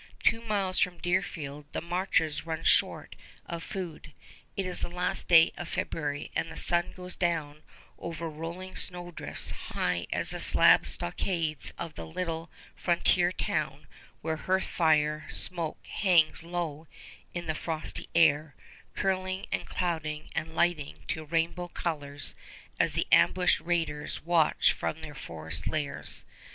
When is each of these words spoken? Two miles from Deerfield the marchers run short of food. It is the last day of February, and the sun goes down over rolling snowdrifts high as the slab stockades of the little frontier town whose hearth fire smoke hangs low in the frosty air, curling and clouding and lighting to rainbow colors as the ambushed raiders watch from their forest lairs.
Two 0.23 0.41
miles 0.41 0.79
from 0.79 0.97
Deerfield 0.97 1.67
the 1.73 1.79
marchers 1.79 2.43
run 2.43 2.63
short 2.63 3.15
of 3.45 3.61
food. 3.61 4.13
It 4.57 4.65
is 4.65 4.81
the 4.81 4.89
last 4.89 5.27
day 5.27 5.51
of 5.57 5.67
February, 5.69 6.31
and 6.35 6.51
the 6.51 6.57
sun 6.57 6.93
goes 6.93 7.15
down 7.15 7.61
over 7.99 8.27
rolling 8.27 8.75
snowdrifts 8.75 9.51
high 9.51 10.07
as 10.11 10.31
the 10.31 10.39
slab 10.39 10.87
stockades 10.87 11.69
of 11.77 11.93
the 11.93 12.07
little 12.07 12.49
frontier 12.75 13.31
town 13.31 13.85
whose 14.23 14.39
hearth 14.39 14.65
fire 14.65 15.27
smoke 15.29 15.85
hangs 15.85 16.41
low 16.41 16.87
in 17.35 17.45
the 17.45 17.53
frosty 17.53 18.09
air, 18.15 18.55
curling 18.95 19.45
and 19.51 19.67
clouding 19.67 20.31
and 20.33 20.55
lighting 20.55 21.03
to 21.09 21.23
rainbow 21.25 21.67
colors 21.67 22.33
as 22.79 22.93
the 22.95 23.05
ambushed 23.11 23.59
raiders 23.59 24.19
watch 24.25 24.73
from 24.73 25.03
their 25.03 25.13
forest 25.13 25.67
lairs. 25.67 26.25